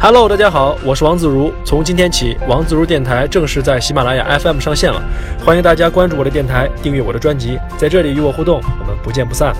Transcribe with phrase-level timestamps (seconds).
[0.00, 1.52] Hello，大家好，我是王自如。
[1.64, 5.02] 从今天起，王自如电台正式在喜马拉雅 FM 上线了，
[5.44, 9.52] 欢迎大家关注我的电台，订阅我的专辑，在这里与我互动，我们不见不散。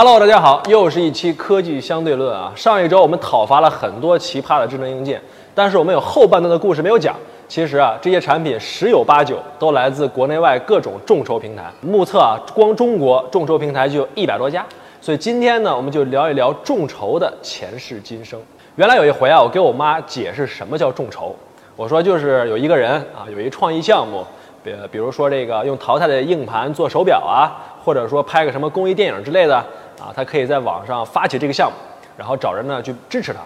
[0.00, 2.52] Hello，大家好，又是一期科技相对论啊。
[2.54, 5.20] 上一周我们讨伐了很多奇葩的智能硬件，
[5.56, 7.16] 但是我们有后半段的故事没有讲。
[7.48, 11.64] 其实啊，这些产品十有八九都来自国内外各种众筹平台。
[11.80, 14.64] 目测啊，光中国众筹平台就有一百多家。
[15.00, 18.40] 所以今天呢，我们就聊一聊众筹的前世今生。
[18.76, 21.34] 原来有一回啊，我给我妈解释什么叫众筹，
[21.74, 24.24] 我说就是有一个人啊，有一创意项目，
[24.62, 27.50] 比比如说这个用淘汰的硬盘做手表啊，
[27.84, 29.60] 或者说拍个什么公益电影之类的。
[30.00, 31.76] 啊，他可以在网上发起这个项目，
[32.16, 33.40] 然后找人呢去支持他。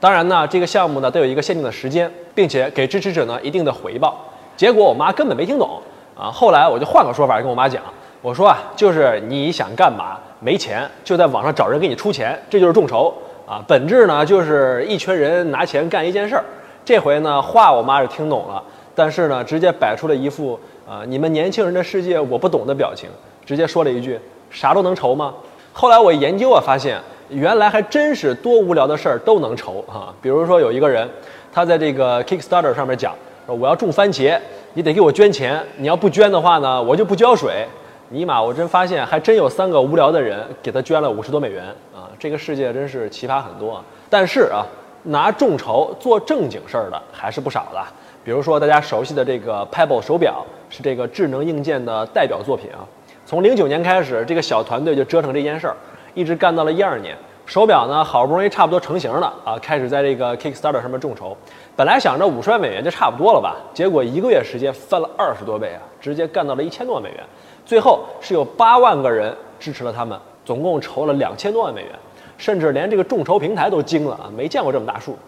[0.00, 4.18] 当然呢，这个项目呢都有一个限定的时间，并且给支持者呢一定的回报。
[4.56, 5.80] 结果我妈根本没听懂
[6.18, 6.30] 啊。
[6.30, 7.80] 后来我就换个说法跟我妈讲，
[8.20, 13.14] 我说啊，就是你想干嘛没钱，就在网上找人给你出钱，这就是众筹
[13.46, 13.62] 啊。
[13.68, 16.44] 本质呢就是一群人拿钱干一件事儿。
[16.84, 18.60] 这回呢话我妈是听懂了，
[18.92, 23.08] 但是呢直接摆出了一副啊你们年轻人的世界我不懂的表情，
[23.46, 24.18] 直接说了一句
[24.50, 25.32] 啥都能筹吗？
[25.72, 30.14] 后来我研究啊，发现原来还真是多无聊的事儿都能筹哈。
[30.20, 31.08] 比如说有一个人，
[31.52, 33.14] 他在这个 Kickstarter 上面讲，
[33.46, 34.38] 说我要种番茄，
[34.74, 37.66] 你得给我捐钱，你要不捐的话呢，我就不浇水。
[38.10, 42.10] 尼玛，我真发现还真有三个无聊的人给他捐了五十多美元啊！
[42.18, 43.82] 这个世界真是奇葩很多啊。
[44.10, 44.66] 但是啊，
[45.04, 47.82] 拿众筹做正经事儿的还是不少的。
[48.22, 52.84] 比如说大家熟悉的这个 Pebble 手表，是这个智能硬件的代表作品啊。
[53.24, 55.76] 从零九年开始，这个小团队就折腾这件事儿，
[56.14, 57.16] 一直干到了一二年。
[57.44, 61.36] 手表呢，好不容易差不多成型了啊，开始在这个 Kickstarter 上面众筹。
[61.74, 67.20] 本来想着五十万美元就差不多了吧，结果一个月时间翻了二十多倍啊，直接干到了一千多万美元。
[67.66, 71.90] 最后是有八万个人支持了他们，总共筹了两千多万美元，
[72.38, 75.18] 甚至连这个众筹平台都惊了啊，没见过这么大数。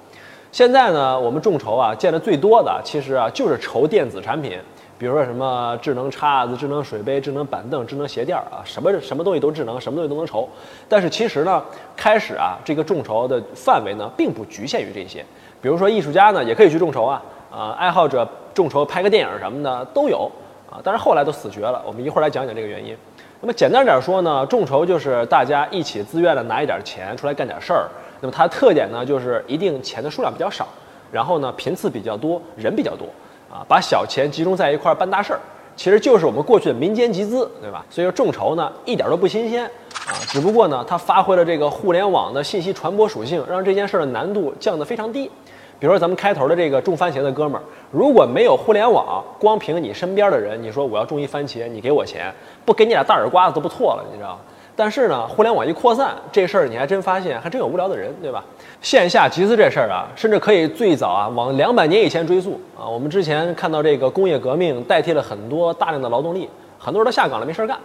[0.52, 4.56] 现在呢，我们众筹啊见的最多的，其实啊就是筹电子产品。
[4.96, 10.48] 比如说什么智能叉子、智能水杯、智能板凳、智能鞋垫啊，什么什么东西都智能，什么东西都能筹。
[10.88, 11.62] 但是其实呢，
[11.96, 15.24] 开始啊，这个众筹的范围呢，并不局限于这些。
[15.60, 20.30] 比如说艺术家呢，也可以去众筹啊，啊，爱好者众筹拍个电影什么的都有
[20.70, 20.80] 啊。
[20.84, 21.82] 但是后来都死绝了。
[21.84, 22.96] 我们一会儿来讲讲这个原因。
[23.40, 27.88] 那么简单点说呢，众筹就是大家一起自愿的拿一点钱出来干点事儿。
[28.20, 30.68] 那么它的特点呢，就是一定钱的数量比较少，
[31.10, 33.08] 然后呢频次比较多，人比较多。
[33.54, 35.38] 啊，把小钱集中在一块儿办大事儿，
[35.76, 37.86] 其实就是我们过去的民间集资，对吧？
[37.88, 45.30] 所以说众筹呢一点都不新鲜啊，只不过呢它发挥了这个互联网的信息传播属性，让这件事儿的难度降得非常低。
[45.78, 52.34] 比如说咱们开头的这个种番茄的哥们儿，如果没有互联网，光凭你身边的人，你说我要种一番茄，你给我钱，
[52.64, 54.38] 不给你俩大耳刮子都不错了，你知道吗？
[54.76, 58.42] 但是呢，互联网一扩散，这事儿你还真发现，还真有无聊的人，对吧？
[58.80, 62.82] 线下集资这事儿啊，甚至可以最早啊往两百年以前追溯啊。
[62.84, 66.48] 我们之前看到这个工业革命代替了很多大量的劳动力，
[66.78, 67.78] 很多人都下岗了，没事儿干。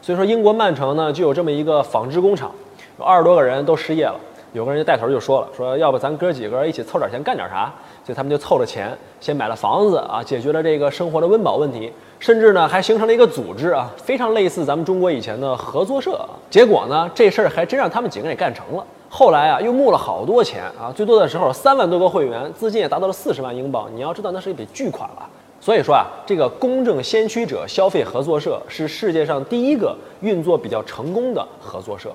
[0.00, 2.50] 所以说，英国曼城呢就有这么一个纺织工厂，
[2.98, 4.18] 有二十多个人都失业了，
[4.54, 7.70] 有个人就带头就说了，说要不咱哥几个一起凑点钱干点啥？
[8.02, 11.92] 所以他们就凑了钱，先买了房子啊，解决了这个生活的温饱问题。
[12.20, 16.20] 甚至呢，还形成了一个组织啊，非常类似咱们中国以前的合作社。
[16.50, 18.84] 结果呢，这事儿还真让他们几个给干成了。
[19.08, 23.88] 后来啊，又募了好多钱啊，最多的时候三万多个会员，资金也达到了四十万英镑。
[23.94, 25.26] 你要知道，那是一笔巨款了。
[25.62, 32.12] 所以说啊，这个公正先驱者消费合作社是世界上第一个运作比较成功的合作社。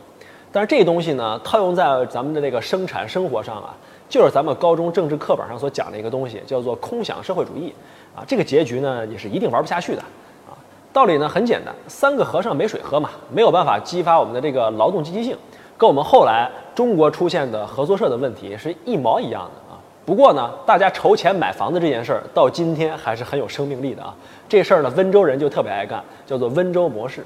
[0.52, 3.76] 但是这东西呢，套用在咱们的这个生产生活上啊，
[4.08, 7.74] 就是咱们高中政治课本上所讲的一个东西，叫做空想社会主义。
[8.16, 10.02] 啊，这个结局呢也是一定玩不下去的，
[10.48, 10.56] 啊，
[10.94, 15.36] 道理呢很简单，三个和尚没水喝嘛，没有办法激发我们的这个劳动积极性，
[15.78, 19.76] 跟我们后来中国出现的合作社的问题是一毛一样的啊。
[20.06, 24.16] 不过呢，大家筹钱买房子这件事儿到今天还是很有生命力的啊。
[24.48, 27.22] 这事儿呢，温州人就特别爱干，叫做温州模式，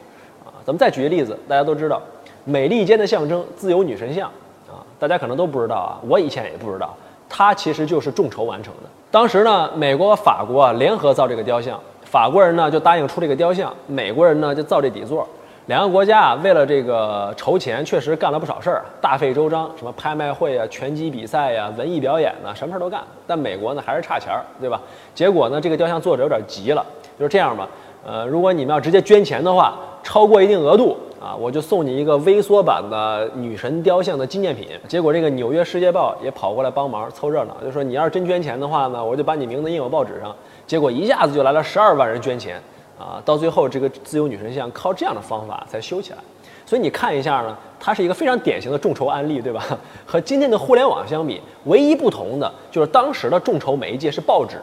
[0.46, 2.02] 啊，咱们再举个例子，大家都知道，
[2.46, 4.28] 美利坚的象征自由女神像，
[4.68, 6.96] 啊，大家可能都不知道啊，我以前也不知道。
[7.30, 8.90] 它其实就是众筹完成的。
[9.12, 15.28] 当时呢，美国和、法国啊联合造这个雕像，法国人呢就答应出这个雕像，美国人呢就造这底座。
[15.68, 23.02] 两个国家啊为了这个筹钱，确实干了不少事儿，大费周章，什么拍卖会啊、拳击比赛呀、文艺表演呢，什么事儿都干。
[23.28, 24.81] 但美国呢还是差钱儿，对吧？
[25.14, 26.84] 结果呢，这个雕像作者有点急了，
[27.20, 27.68] 就是这样吧，
[28.06, 34.68] 呃，如果你们要直接捐钱的话，超过一定额度啊，我就送你一个微缩版的女神雕像的纪念品。
[34.88, 40.34] 结果这个纽约世界报也跑过来帮忙凑热闹，就说你要是真捐钱的话呢，我就把你名字印我报纸上。
[40.66, 42.62] 结果一下子就来了十二万人捐钱
[42.98, 46.18] 啊，到最后这个自由女神像靠这样的方法才修起来。
[46.66, 49.66] 所以你看一下呢，它是一个非常典型的众筹案例，对吧？
[50.06, 54.57] 和今天的互联网相比，唯一不同的就是当时的众筹媒介是报纸，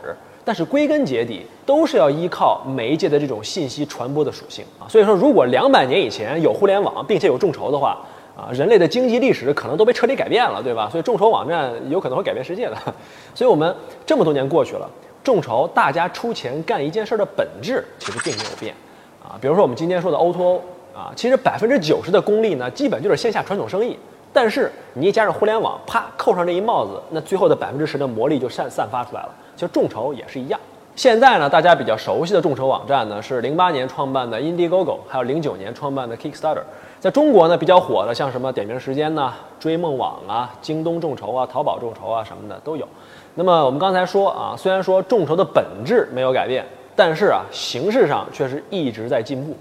[0.47, 4.87] 但是归根结底都是要依靠媒介的这种信息传播的属性啊。
[4.89, 7.99] 所以说，如果两百年以前有互联网，并且有众筹的话，
[8.37, 10.89] 啊，人类的经济历史可能都被彻底改变了，对吧？
[10.89, 12.77] 所以众筹网站有可能会改变世界的。
[13.35, 13.75] 所以我们
[14.07, 14.89] 这么多年过去了，
[15.25, 18.73] 众筹大家出钱干一件事儿的本质其实并没有变
[19.21, 19.37] 啊。
[19.41, 20.61] 比如说我们今天说的 O2O。
[20.97, 23.99] 啊，其实百分之九十的功力呢，基本就是线下传统生意。
[24.33, 29.29] 但是你一加上互联网，啪扣上这一帽子，那最后的百分之十的魔力就散散发出来了。
[29.57, 30.61] 其实众筹也是一样。
[30.95, 36.63] 现在呢，大家比较熟悉的众筹网站呢，是零八年创办的 Indiegogo，还有零九年创办的 Kickstarter。
[36.99, 42.89] 在中国呢，比较火的像什么点名时间呢、追梦网啊、京东众筹啊、淘宝众筹啊什么的都有。
[43.35, 46.65] 那么我们刚才说啊，虽然说众筹的本质没有改变，
[46.95, 49.55] 但是啊，形式上却是一直在进步。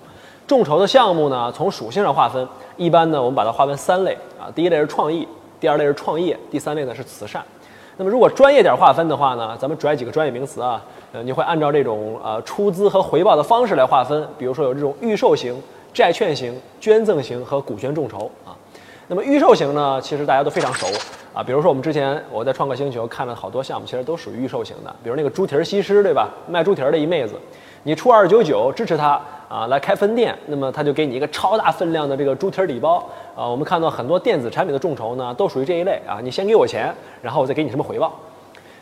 [0.47, 2.47] 众筹的项目呢，从属性上划分，
[2.77, 4.47] 一般呢，我们把它划分三类啊。
[4.55, 5.27] 第一类是创意，
[5.59, 7.43] 第二类是创业，第三类呢是慈善。
[7.97, 10.83] 那么如果专业点划分的话呢，咱们拽几个专业名词啊，
[11.13, 15.61] 呃，你会按照这种呃出资和回报的方式来划分，比如说有这种预售型、
[15.93, 18.51] 债券型、捐赠型和股权众筹啊。
[19.07, 20.87] 那么预售型呢，其实大家都非常熟
[21.33, 26.27] 啊，比如说我们之前我在创客星球看了好多项目，其实都属于预售型的，比如那个猪蹄儿西施，对吧？
[26.49, 27.35] 卖猪蹄儿的一妹子，
[27.85, 29.21] 你出二九九支持他。
[29.47, 32.97] 啊，来开分店，那么他就给你一个超大分量的这个猪蹄儿礼包
[33.35, 33.47] 啊。
[33.47, 36.19] 我们看到很多电子产品的众筹呢，都属于这一类啊。
[36.19, 36.91] 你先给我钱，
[37.21, 38.11] 然后我再给你什么回报。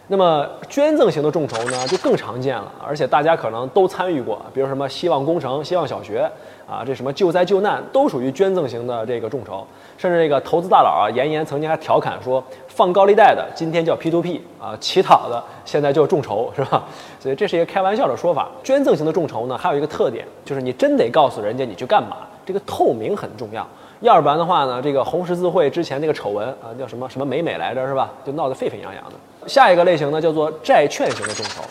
[0.07, 6.29] 那么捐赠型的众筹呢，就更常见了，而且大家可能都参与过，比如什么希望工程、希望小学
[6.67, 9.65] 啊，这什么救灾救难都属于捐赠型的这个众筹。
[9.97, 16.83] 甚至这个投资大佬啊，严严曾经还调侃说，放高利贷的今天叫 P2P 啊，乞讨的现在叫众筹，是吧？
[17.19, 18.49] 所以这是一个开玩笑的说法。
[18.61, 23.65] 捐赠型的众筹呢，还有一个特点，就是你真得告诉人家你去干嘛，这个透明很重要。
[24.01, 28.11] 要不然的话呢，这个红十字会之前那个丑闻啊，叫什么什么美美来着，是吧？
[28.25, 29.13] 就闹得沸沸扬扬的。
[29.47, 31.61] 下一个类型呢，叫做债券型的众筹。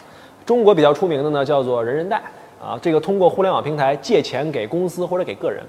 [0.45, 2.21] 中国比较出名的呢，叫做人人贷
[2.61, 2.79] 啊。
[2.83, 5.63] 这个通过互联网平台借钱给公司或者给个人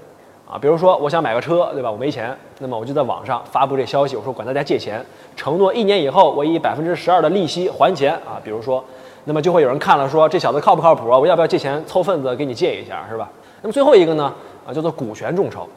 [0.48, 0.58] 啊。
[0.60, 1.90] 比如说，我想买个车，对吧？
[1.90, 5.04] 我没钱，那么我就在网上发布这消息，我说管大家借钱，
[5.36, 8.40] 承诺一年以后我以百分之十二的利息还钱啊。
[8.42, 8.84] 比如说，
[9.24, 11.18] 那么就会有人看了说这小子靠不靠谱啊？
[11.18, 13.30] 我要不要借钱凑份子给你借一下，是吧？
[13.62, 14.32] 那么最后一个呢
[14.66, 15.68] 啊，叫做股权众筹。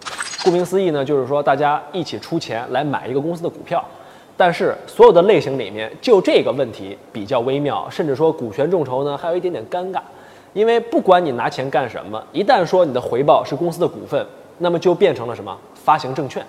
[0.44, 3.84] 顾名思义呢，就是说大家一起出钱来买一个公司的股票。
[4.40, 10.00] 但是所有的类型里面，就这个问题比较微妙，甚至说股权众筹呢还有一点点尴尬，
[10.54, 14.24] 因为不管你拿钱干什么，一旦说你的回报是公司的股份，
[14.60, 16.46] 那么就变成了什么发行证券，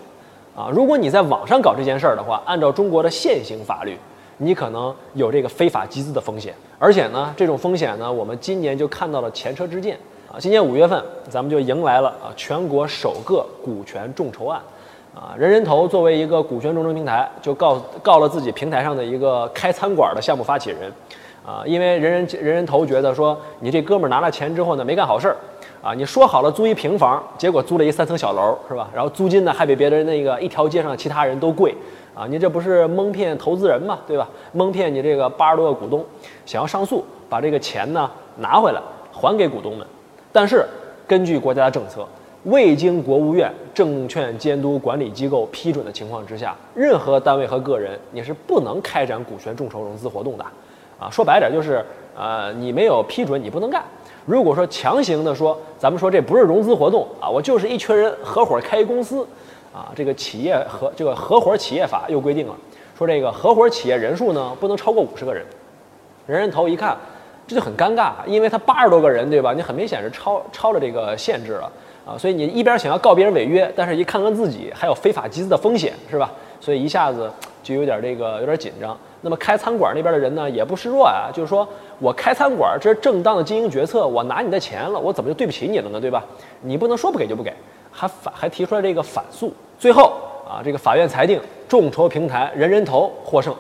[0.55, 3.97] 啊，如果你在网上搞这件事儿的话，按照中国的现行法律，
[4.37, 9.99] 你可能有这个非法集资的风险，而且呢，这种风险呢，我们今年就看到了前车之鉴，
[10.31, 14.61] 啊，今年五月份咱们就迎来了啊全国首个股权众筹案。
[15.19, 20.93] 啊，人人头作为一个股权众筹平台，就告告了自己平台上的一个开餐馆的项目发起人，
[21.45, 25.37] 啊，因为人人人人头觉得说你这哥们儿拿了钱之后呢，没干好事儿，
[25.83, 28.89] 啊，你说好了租一平房，结果租了一三层小楼，是吧？
[28.95, 31.75] 然后租金呢还比别人那个一条街上其他人都贵，
[32.15, 34.29] 啊，你这不是蒙骗投资人嘛，对吧？
[34.53, 36.05] 蒙骗你这个八十多个股东，
[36.47, 38.81] 想要上诉，把这个钱呢拿回来
[39.13, 39.85] 还给股东们，
[40.31, 40.65] 但是
[41.09, 42.07] 根据国家的政策。
[42.49, 50.45] 未经国务院证券监督管理机构批准的情况之下，任何单位和个人你是不能开展股权众筹融资活动的，
[50.99, 51.85] 啊，说白点就是，
[52.17, 53.85] 呃，你没有批准你不能干。
[54.25, 59.27] 如果说强行的说，咱们说这不是融资活动啊，我就是一群人合伙开一公司，
[59.75, 62.55] 啊，这个企业合这个合伙企业法又规定了，
[62.97, 65.45] 说这个合伙企业人数呢不能超过五十个人。
[66.27, 66.97] 人人头一看，
[67.47, 69.53] 这就很尴尬，因为他八十多个人对吧？
[69.53, 71.71] 你很明显是超超了这个限制了。
[72.09, 76.33] 啊，所以你一边想要告别人违约，但是一看看自己还有非法集资的风险，是吧？
[76.59, 77.31] 所以一下子
[77.63, 78.97] 就有点这个有点紧张。
[79.21, 86.01] 那么开餐馆那边的人呢，也不示弱啊，就是说我开餐馆这是正当的经营决策，我拿你的钱了，我怎么就对不起你了呢？
[86.01, 86.25] 对吧？
[86.63, 87.53] 你不能说不给就不给，
[87.93, 89.53] 还反还提出来这个反诉。
[89.79, 90.15] 最后
[90.49, 91.39] 啊，这个法院裁定
[91.69, 93.55] 众筹平台人人头获胜。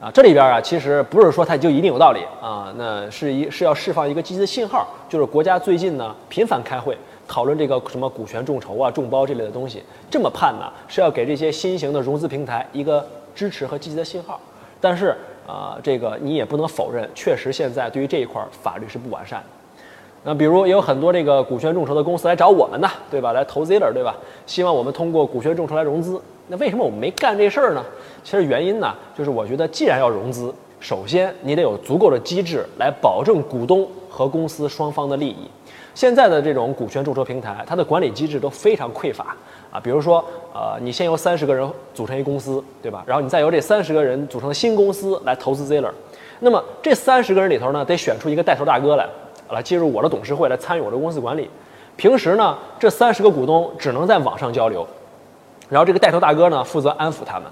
[0.00, 6.98] 啊，这里边啊，其实不是说它就一定有道理啊，那是一是要释放一个积极的信号，就是国家最近呢频繁开会。
[7.26, 14.40] 讨论这个什么股权众筹啊、众包这类的东西，这么判呢，是要给这些新型的融资平台一个支持和积极的信号。
[14.80, 15.14] 但是
[15.46, 19.46] 啊，这个你也不能否认，确实现在对于这一块法律是不完善的。
[20.26, 23.32] 那比如也有很多这个股权众筹的公司来找我们呢，对吧？
[23.32, 24.14] 来投资了，对吧？
[24.46, 26.20] 希望我们通过股权众筹来融资。
[26.48, 27.84] 那为什么我们没干这事儿呢？
[28.22, 35.50] 其实原因呢，就是我觉得既然要融资，首先你得有足够的机制来保证股东和公司双方的利益。
[35.94, 39.36] 现在的这种股权众筹平台，它的管理机制都非常匮乏
[39.70, 39.78] 啊。
[39.80, 43.04] 比如说，呃，你先由三十个人组成一公司，对吧？
[43.06, 45.92] 然后你再由这三十个人组成新公司来投资 Ziller。
[46.40, 49.06] 那么这三十个人里头呢，得选出一个带头大哥来，
[49.50, 51.48] 来进入我的董事会来参与我的公司管理。
[51.96, 54.84] 平时呢，这三十个股东只能在网上交流，
[55.68, 57.44] 然后这个带头大哥呢负责安抚他们，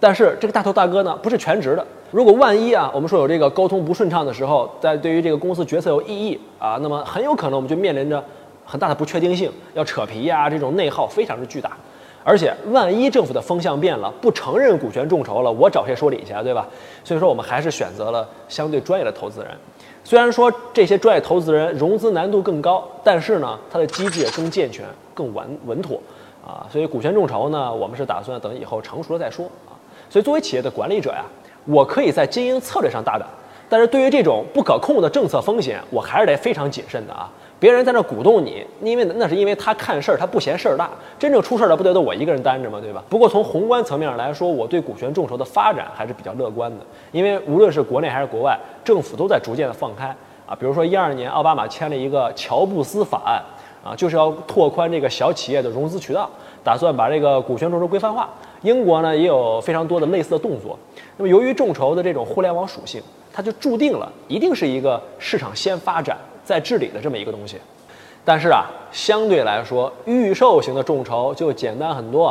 [0.00, 1.86] 但是这个大头大哥呢不是全职的。
[2.10, 8.24] 如果万一啊，我们说有这个沟通不顺畅的时候，在对于这个公司决策有异议啊，那么很有可能我们就面临着
[8.64, 11.76] 很大的不确定性，要扯皮呀，这种内耗非常之巨大。
[12.22, 16.66] 而且万一政府的风向变了，不承认股权众筹了，我找谁说理去啊，对吧？
[17.02, 19.50] 所以说我们还是选择了相对专业的投资人。
[20.04, 25.98] 虽然说这些专业投资人融资难度更高，但是呢，它的机制也更健全、更稳稳妥
[26.46, 26.66] 啊。
[26.70, 29.72] 所以股权众筹呢，我们是打算等以后成熟了再说啊。
[30.10, 31.24] 所以作为企业的管理者呀。
[31.66, 33.28] 我可以在经营策略上大胆，
[33.68, 37.30] 但是对于这种不可控的政策风险，我还是得非常谨慎的啊！
[37.60, 40.88] 别人在那鼓动你，因为那是因为他看事儿，他不嫌事儿大。
[41.18, 42.80] 真正出事儿了，不得都我一个人担着吗？
[42.80, 43.04] 对吧？
[43.10, 46.78] 不过从宏观层面上来说，我对股权众筹的发展还是比较乐观的，
[47.12, 50.06] 因为无论是国内还是国外，政府都在逐渐的放开
[50.46, 50.56] 啊。
[50.58, 53.42] 比如说一二年，奥巴马签了一个乔布斯法案
[53.84, 56.28] 啊，就是要拓宽这个小企业的融资渠道，
[56.62, 58.28] 打算把这个股权众筹规范化。
[58.62, 60.78] 英国呢也有非常多的类似的动作。
[61.16, 63.02] 那么由于众筹的这种互联网属性，
[63.32, 67.56] 它就注定了一定是一个市场先发展再治理的这么一个东西。
[68.22, 72.26] 但是啊，相对来说，预售型的众筹就简单很多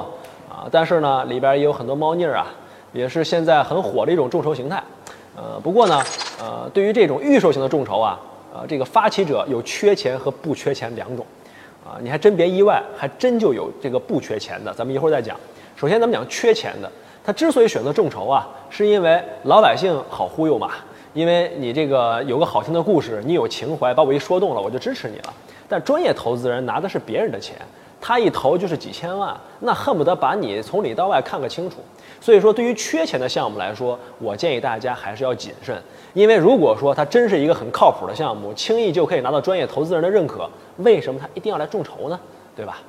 [0.47, 0.69] 啊。
[0.71, 2.45] 但是呢，里边也有很多猫腻儿啊，
[2.93, 4.83] 也是现在很火的一种众筹形态。
[5.35, 5.99] 呃，不过呢，
[6.39, 8.19] 呃，对于这种预售型的众筹啊，
[8.53, 11.25] 呃，这个发起者有缺钱和不缺钱两种。
[11.89, 14.71] 啊，你还真别意外，还真就有这个不缺钱的。
[14.71, 15.35] 咱们一会儿再讲。
[15.75, 16.91] 首先，咱们讲缺钱的，
[17.23, 20.71] 他之所以选择众筹啊，是因为老百姓好忽悠嘛。
[21.13, 25.33] 因为你这个有个好听的故事，你有情怀，把我一说动了，我就支持你了。
[25.67, 27.55] 但专业投资人拿的是别人的钱，
[28.01, 31.77] 他一投就是几千万，那恨不得把你从里到外看个清楚。
[32.21, 35.81] 所以说，对于缺钱的项目来说，我建议大家还是要谨慎。
[36.13, 42.19] 因为如果说它真是一个很靠谱的项目，轻易就可以拿到专业投资人的认可，为什么他一定要来众筹呢？
[42.55, 42.79] 对吧？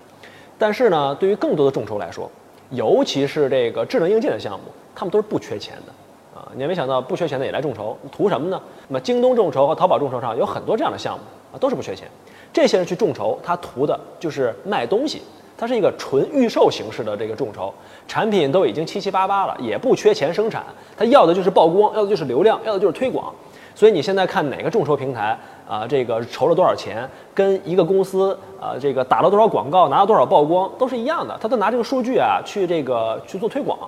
[0.59, 2.31] 但是呢，对于更多的众筹来说，
[2.71, 4.65] 尤其是这个智能硬件的项目，
[4.95, 8.61] 他们都是不缺钱的，啊，你也没想到不缺钱的也来众筹，图什么呢？
[8.89, 12.09] 那么京东众筹和淘宝众筹上有很多这样的项目啊，都是不缺钱。
[12.53, 15.23] 这些人去众筹，他图的就是卖东西，
[15.57, 17.73] 它是一个纯预售形式的这个众筹，
[18.09, 20.65] 产品都已经七七八八了，也不缺钱生产，
[20.97, 23.33] 他要的就是曝光，要的就是流量，要的就是推广。
[23.75, 25.39] 所以你现在看哪个众筹平台
[25.69, 31.39] 啊，这个筹了多少钱，跟一个公司啊，这个打了多少广告，拿了多少曝光，都是一样的。
[31.41, 33.79] 他都拿这个数据啊去这个去做推广。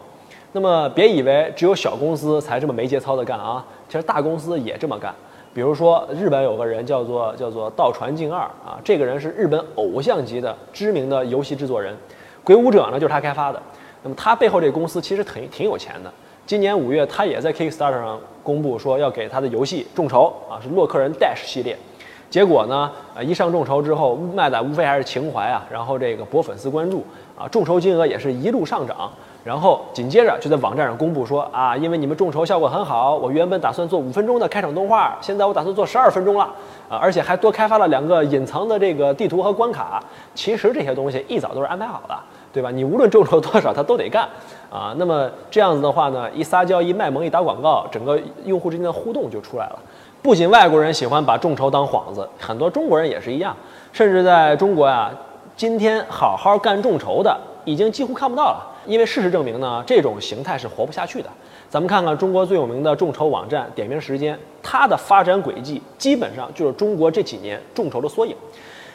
[0.52, 5.12] 那么别以为只有小公司才这么没节操的干啊，其实大公司也这么干。
[5.54, 11.92] 比如说日本有个人叫做叫做道传敬二啊，这个人是日本偶像级的知名的游戏制作人，
[12.42, 13.60] 《鬼武者》呢就是他开发的。
[14.02, 16.10] 那么他背后这个公司其实挺挺有钱的。
[16.46, 21.76] 今年五月，他也在 Kickstarter 上公布说要给他的游戏众筹啊，是洛克人 Dash 系列。
[22.30, 27.04] 结果呢，啊一上众筹之后，卖的无非还是情怀啊，然后这个博粉丝关注
[27.38, 29.12] 啊，众筹金额也是一路上涨。
[29.44, 36.44] 然后紧接着就在网站上公布说啊，因为你们众筹效果很好，我原本打算做五分钟的开场动画，现在我打算做十二分钟了
[36.88, 40.02] 啊，而且还多开发了两个隐藏的这个地图和关卡。
[40.34, 42.14] 其实这些东西一早都是安排好的。
[42.52, 42.70] 对吧？
[42.70, 44.28] 你无论众筹多少，他都得干，
[44.70, 49.78] 啊，那么这样子的话呢，一撒娇、一卖萌、一打广告，整个用户之间的互动就出来了。
[50.20, 53.56] 不仅外国人喜欢把众筹当幌子，很多中国人也是一样。
[53.90, 55.10] 甚至在中国呀，
[55.56, 61.28] 今天好好干众筹的已经几乎看不到了，因为事实证明呢，这种形态是活不下去的。
[61.68, 68.36] 咱们看看中国最有名的众筹网站点名时间，它的发展轨迹基本上就是中国这几年众筹的缩影。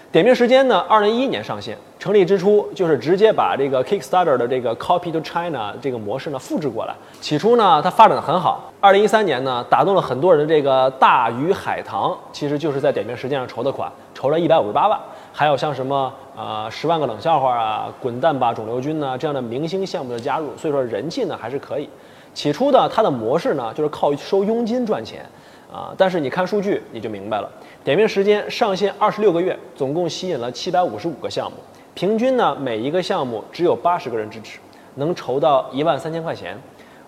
[0.09, 0.79] 点名时间呢？
[0.87, 6.95] 二零一一年上线，成立之初就是直接把这个 Kickstarter 的这个 Copy to China 这个模式呢复制过来。
[7.19, 8.71] 起初呢，它发展的很好。
[8.79, 14.97] 二零一三年呢，打动了很多人的这个大鱼海棠，其实就是在点名时间上筹的款，筹了一百五十八万。
[15.33, 21.89] 还有像什么呃十万个冷笑话啊，滚蛋吧肿瘤君呢这样的明星项目的加入，所以说人气呢还是可以。
[22.33, 25.25] 起初的它的模式呢就是靠收佣金赚钱。
[25.69, 25.93] 啊！
[25.97, 27.51] 但是你看数据你就明白了，
[27.83, 31.57] 点名时间上线二十六个月，总共吸引了七百五十五个项目，
[31.93, 34.59] 平均呢每一个项目只有八十个人支持，
[34.95, 36.57] 能筹到一万三千块钱。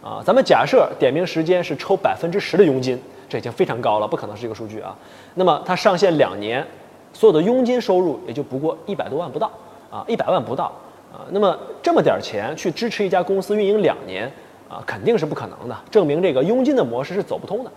[0.03, 4.93] 啊，咱们假设点名时间是抽百分之十的佣金，这已经非常高了，不可能是这个数据啊。
[5.35, 6.67] 那么它上线两年，
[7.13, 9.51] 所有的佣金收入也就不过一百多万不到
[9.89, 10.65] 啊，一百万不到
[11.11, 11.25] 啊。
[11.31, 14.31] 那么这么点钱去支持一家公司运营两年
[14.69, 17.71] 啊，肯定是不可能的，证明这个佣金的模式是走不通的。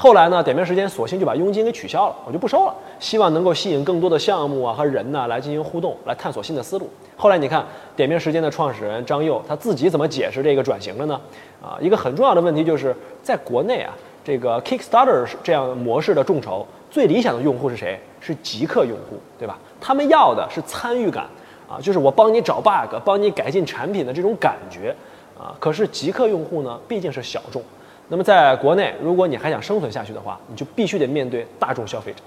[0.00, 6.88] 后来呢，点名时间索性就把佣金给取消了，我就不收了，希望能够吸引更多的项目啊和人呢来进行互动，来探索新的思路。
[7.16, 7.66] 后来你看，
[7.96, 11.20] 点名时间的创始人张佑他自己怎么解释这个转型的呢？
[11.60, 13.92] 啊，一个很重要的问题就是在国内啊，
[14.28, 17.98] 这个 Kickstarter 这样模式的众筹最理想的用户是谁？
[18.20, 19.58] 是极客用户，对吧？
[19.80, 21.24] 他们要的是参与感
[21.66, 24.94] 啊，就是我帮你找 bug，帮你改进产品的这种感觉
[25.40, 25.56] 啊。
[25.58, 27.62] 可是极客用户呢，毕竟是小众。
[28.08, 32.18] 那么在国内，如果你还想生存下去的话，你就必须得面对大众消费者。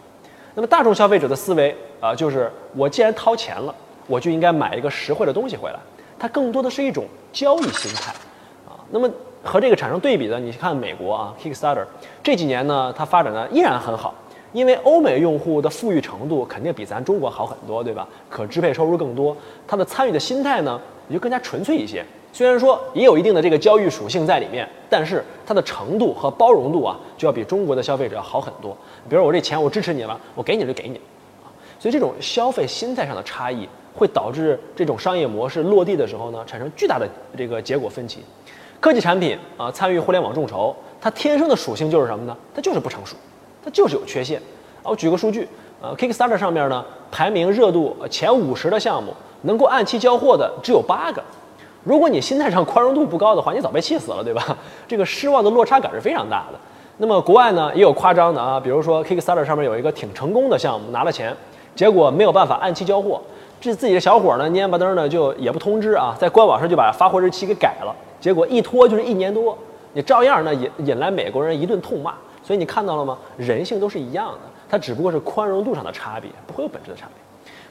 [0.55, 3.75] 那么大众消费者的思维啊，就是我既然掏钱了，
[4.07, 5.77] 我就应该买一个实惠的东西回来。
[6.17, 8.11] 它更多的是一种交易心态
[8.67, 8.81] 啊。
[8.89, 9.07] 那么
[9.43, 11.85] 和这个产生对比的，你看美国啊，Kickstarter
[12.21, 14.13] 这几年呢，它发展的依然很好，
[14.53, 18.07] 因为欧美用户的富裕程度肯定比咱中国好很多，对吧？
[18.29, 19.35] 可支配收入更多，
[19.67, 22.05] 它的参与的心态呢，也就更加纯粹一些。
[22.33, 28.77] 虽然说也有一定的这个交易属性在里面，但是它的程度和包容度啊，就要比中国的消费者要好很多。
[29.09, 30.95] 比如我这钱我支持你了，我给你就给你，
[31.43, 38.23] 啊，所以这种消费心态上的差异，会导致这种商业模式落地的时候呢，产生巨大的这个结果分歧。
[38.81, 42.35] 科技产品啊，参与互联网众筹，它天生的属性就是什么呢？
[42.55, 43.15] 它就是不成熟，
[43.63, 44.41] 它就是有缺陷。
[44.81, 45.47] 我举个数据，
[45.79, 51.21] 呃，Kickstarter 上面呢，排名热度前五十的项目，能够按期交货的只有八个。
[51.83, 54.57] 如果你心态上宽容度不高的话，你早被气死了，对吧？
[54.87, 56.59] 这个失望的落差感是非常大的。
[56.97, 61.37] 那么国外呢也有夸张的啊，比如说 Kickstarter 上面有一个挺成功的项目，拿了钱，
[61.75, 63.21] 结果没有办法按期交货，
[63.61, 69.55] 这自己的小伙呢蔫巴登的就也不通知啊，在官网上就把发货日期给改了，结果一拖就是一年多，
[69.93, 72.13] 你照样呢引引来美国人一顿痛骂。
[72.43, 73.15] 所以你看到了吗？
[73.37, 77.13] 人性都是一样的，它只不过是宽容度上的差别，不会有本质的差别。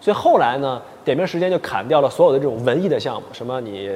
[0.00, 3.90] 所以后来呢，点评时间就砍掉了所有的这种文艺的项目，什么你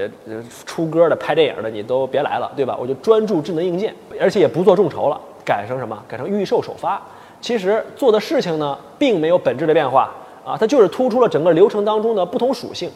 [0.67, 2.77] 出歌的、拍电影的，你都别来了，对吧？
[2.79, 5.97] 我就专注智能硬件，而且也不做众筹了，改成什么？
[6.09, 7.01] 改成预售首发。
[7.41, 10.13] 其实做的事情呢，并没有本质的变化
[10.45, 12.91] 啊，它就是突出了整个流程当中的不同属性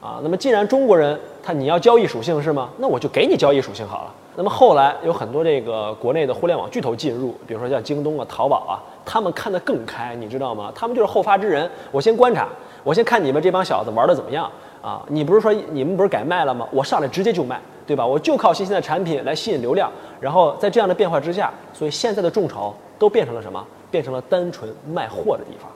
[0.00, 0.20] 啊。
[0.22, 2.68] 那么既然中国人他你要交易属性是吗？
[2.78, 4.14] 那我就给你交易属性好了。
[4.36, 8.78] 那么后来有很多这个国内的互联网巨头进入，比如说像京东啊、淘宝啊。
[9.02, 10.70] 他们看得更开，你知道吗？
[10.72, 11.68] 他们就是后发制人。
[11.90, 12.46] 我先观察，
[12.84, 14.48] 我先看你们这帮小子玩的怎么样
[14.80, 15.02] 啊？
[15.08, 16.68] 你不是说你们不是改卖了吗？
[16.70, 18.06] 我上来直接就卖，对吧？
[18.06, 19.90] 我就靠新鲜的产品来吸引流量。
[20.20, 23.66] 然后在这样的变化之下，所以现在的众筹都变成了什么？
[23.90, 25.68] 变成了单纯卖货的地方。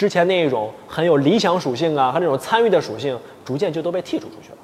[0.00, 4.56] 之前那一种很有理想属性啊和那种参与的属性，逐渐就都被剔除出去了。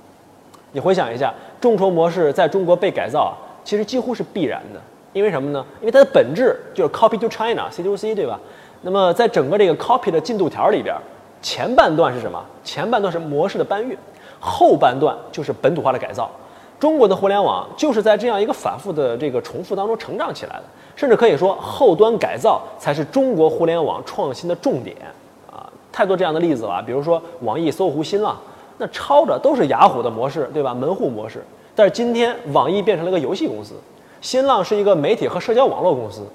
[0.72, 4.80] 你回想一下，众筹模式在中国被改造啊，其实几乎是必然的。
[5.12, 5.62] 因为什么呢？
[5.80, 8.40] 因为它的本质就是 copy to China，C to C，对吧？
[8.80, 10.96] 那么在整个这个 copy 的进度条里边，
[11.42, 12.42] 前半段是什么？
[12.64, 13.94] 前半段是模式的搬运，
[14.40, 16.30] 后半段就是本土化的改造。
[16.80, 24.96] 中国的互联网就是在这样一个反复的这个重复当中成长起来的，甚至可以说后端改造才是中国互联网创新的重点！
[25.96, 28.36] 太多这样的例子了，比如说网易、搜狐、新浪，
[28.76, 30.74] 那抄着都是雅虎的模式，对吧？
[30.74, 31.42] 门户模式，
[31.74, 33.72] 但是今天网易变成了个游戏公司。
[34.20, 36.26] 新浪是一个媒体和社交网络公司，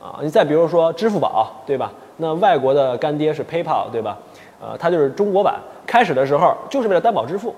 [0.00, 1.90] 啊，你再比如说支付宝，对吧？
[2.18, 4.16] 那外国的干爹是 PayPal，对吧？
[4.60, 5.58] 呃，它就是中国版。
[5.84, 7.52] 开始的时候就是为了担保支付，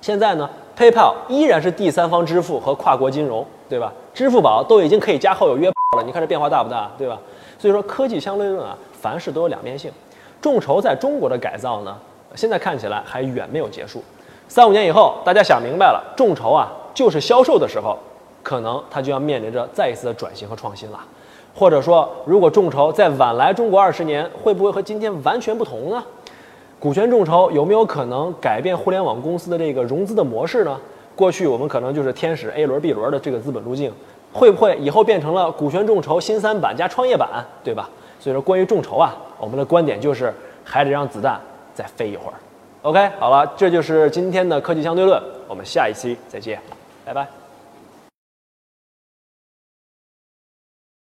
[0.00, 3.92] 现在呢，PayPal 依然是第三方支付和跨国金融，对吧？
[4.12, 7.16] 支付宝都已经可以加好友约炮了，你看这变化大不大，对吧？
[7.56, 9.92] 所以说科技相对论啊，凡事都有两面性。
[10.40, 11.96] 众筹在中国的改造呢，
[12.34, 14.02] 现在看起来还远没有结束。
[14.48, 17.98] 三五年以后，大家想明白了，众筹啊就是销售的时候。
[18.40, 20.98] 可能它就要面临着再一次的转型和创新了，
[21.54, 26.02] 或者说，如果众筹再晚来中国二十年，会不会和今天完全不同呢？
[26.78, 30.80] 股权众筹有没有可能改变互联网公司的这个融资的模式呢？
[31.14, 33.92] 过去我们可能就是天使 A 轮、B 轮的这个资本路径，
[34.32, 37.90] 会不会以后变成了股权众筹新三板加创业板，对吧？
[38.18, 40.32] 所以说，关于众筹啊，我们的观点就是
[40.64, 41.40] 还得让子弹
[41.74, 42.34] 再飞一会儿。
[42.82, 46.60] OK，好了，这就是今天的科技相对论，我们下一期再见，
[47.04, 47.37] 拜拜。